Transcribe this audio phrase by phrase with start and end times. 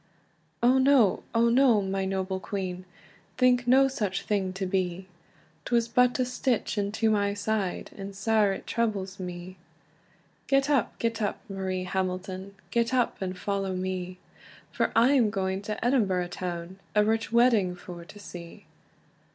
[0.63, 2.85] "O no, O no, my noble queen!
[3.37, 5.05] Think no such thing to be!
[5.63, 9.57] 'Twas but a stitch into my side, And sair it troubles me."
[10.47, 14.17] "Get up, get up, Marie Hamilton, Get up, and follow me,
[14.71, 18.65] For I am going to Edinburgh town, A rich wedding for to see."